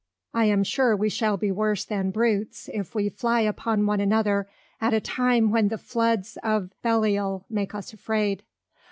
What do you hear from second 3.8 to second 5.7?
one another at a time when